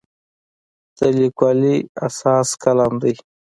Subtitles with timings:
[0.97, 1.75] د لیکوالي
[2.07, 3.15] اساس قلم دی.